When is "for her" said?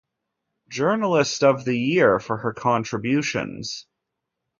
2.19-2.53